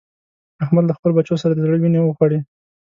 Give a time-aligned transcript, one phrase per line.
[0.63, 2.39] احمد له خپلو بچو سره د زړه وينې وخوړې.